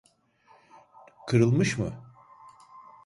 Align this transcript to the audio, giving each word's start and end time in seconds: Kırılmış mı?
Kırılmış 1.27 1.77
mı? 1.77 1.93